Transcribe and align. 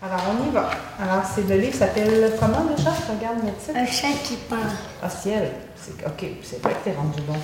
Alors, 0.00 0.20
on 0.30 0.48
y 0.48 0.52
va. 0.52 0.70
Alors, 1.00 1.24
c'est 1.24 1.48
le 1.48 1.56
livre 1.56 1.74
s'appelle 1.74 2.32
comment 2.38 2.64
déjà? 2.66 2.90
Regarde 2.90 3.38
le 3.44 3.52
titre. 3.54 3.76
Un 3.76 3.86
chat 3.86 4.16
qui 4.22 4.36
parle. 4.48 4.70
Ah, 5.02 5.10
ciel. 5.10 5.50
OK, 6.06 6.24
c'est 6.44 6.62
vrai 6.62 6.74
que 6.74 6.84
t'es 6.84 6.96
rendu 6.96 7.20
bon. 7.22 7.34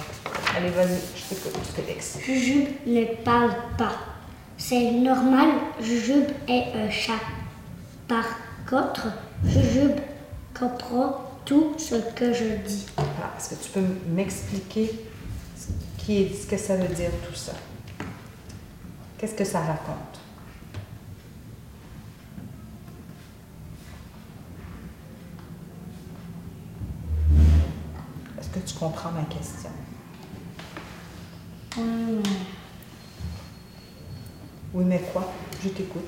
Allez, 0.57 0.71
vas-y, 0.71 1.01
je 1.17 1.35
t'écoute, 1.35 1.59
Félix. 1.75 2.19
Jujube 2.25 2.69
ne 2.87 3.05
parle 3.25 3.51
pas. 3.77 3.93
C'est 4.57 4.93
normal, 4.93 5.49
Jujube 5.81 6.29
est 6.47 6.67
un 6.77 6.89
chat. 6.91 7.21
Par 8.07 8.25
contre, 8.71 9.09
Jujube 9.45 9.99
comprend 10.57 11.23
tout 11.45 11.75
ce 11.77 11.97
que 12.15 12.33
je 12.33 12.45
dis. 12.65 12.87
Alors, 12.97 13.33
est-ce 13.37 13.51
que 13.51 13.65
tu 13.65 13.71
peux 13.71 13.85
m'expliquer 14.07 14.93
ce, 15.59 16.05
qui 16.05 16.23
est, 16.23 16.41
ce 16.41 16.47
que 16.47 16.57
ça 16.57 16.77
veut 16.77 16.95
dire 16.95 17.11
tout 17.27 17.35
ça? 17.35 17.53
Qu'est-ce 19.19 19.35
que 19.35 19.45
ça 19.45 19.59
raconte? 19.59 20.24
Est-ce 28.55 28.63
que 28.63 28.69
tu 28.73 28.79
comprends 28.79 29.11
ma 29.11 29.23
question? 29.25 29.71
Hmm, 31.77 32.23
Oui, 34.73 34.85
mais 34.85 35.01
quoi? 35.13 35.33
Je 35.63 35.69
t'écoute. 35.71 36.07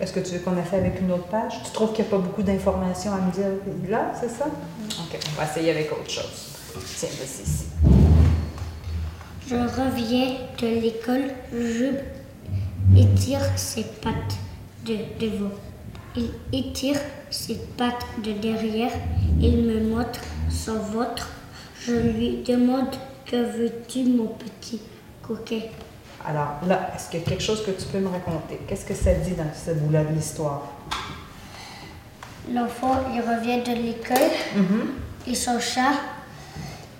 Est-ce 0.00 0.12
que 0.12 0.20
tu 0.20 0.32
veux 0.32 0.38
qu'on 0.40 0.56
essaie 0.58 0.76
avec 0.76 1.00
une 1.00 1.10
autre 1.12 1.26
page? 1.28 1.54
Tu 1.64 1.70
trouves 1.72 1.92
qu'il 1.92 2.04
n'y 2.04 2.10
a 2.10 2.10
pas 2.10 2.18
beaucoup 2.18 2.42
d'informations 2.42 3.12
à 3.14 3.18
me 3.18 3.32
dire 3.32 3.46
là, 3.88 4.12
c'est 4.18 4.28
ça? 4.28 4.46
OK, 4.46 5.18
on 5.32 5.40
va 5.40 5.50
essayer 5.50 5.70
avec 5.70 5.90
autre 5.92 6.10
chose. 6.10 6.52
Tiens, 6.98 7.08
vas-y 7.18 7.42
ici. 7.42 7.64
Je 9.48 9.54
reviens 9.54 10.36
de 10.60 10.80
l'école, 10.80 11.30
Jujube 11.52 11.96
étire 12.96 13.40
ses 13.56 13.84
pattes 13.84 14.36
de 14.86 14.96
devant. 15.18 15.50
Il 16.18 16.30
étire 16.52 16.98
ses 17.30 17.54
pattes 17.76 18.04
de 18.24 18.32
derrière. 18.32 18.90
Il 19.40 19.58
me 19.62 19.94
montre 19.94 20.20
son 20.50 20.78
ventre. 20.78 21.28
Je 21.80 21.92
lui 21.92 22.42
demande 22.42 22.88
Que 23.24 23.36
veux-tu, 23.36 24.02
mon 24.04 24.26
petit 24.26 24.80
coquet? 25.22 25.70
Alors 26.26 26.56
là, 26.66 26.90
est-ce 26.94 27.10
qu'il 27.10 27.20
y 27.20 27.22
a 27.22 27.26
quelque 27.26 27.42
chose 27.42 27.64
que 27.64 27.70
tu 27.70 27.86
peux 27.86 28.00
me 28.00 28.08
raconter? 28.08 28.58
Qu'est-ce 28.66 28.84
que 28.84 28.94
ça 28.94 29.14
dit 29.14 29.34
dans 29.34 29.50
ce 29.54 29.70
bout-là 29.70 30.04
de 30.04 30.14
l'histoire? 30.14 30.62
L'enfant, 32.52 32.96
il 33.14 33.20
revient 33.20 33.62
de 33.62 33.80
l'école. 33.80 34.30
Mhm. 34.56 34.88
Et 35.28 35.34
son 35.36 35.60
chat, 35.60 35.92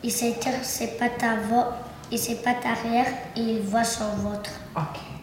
il 0.05 0.13
s'étire 0.13 0.63
ses 0.63 0.89
pattes 0.99 1.25
avant 1.25 1.69
et 2.13 2.17
ses 2.17 2.37
pattes 2.37 2.65
arrière 2.65 3.07
et 3.37 3.41
il 3.41 3.61
voit 3.63 3.85
son 3.85 4.11
ventre. 4.17 4.51
OK. 4.77 5.18